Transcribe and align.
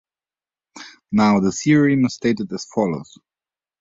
Now 1.11 1.39
the 1.41 1.51
theorem 1.51 2.05
is 2.05 2.15
stated 2.15 2.51
as 2.53 2.65
follows. 2.65 3.19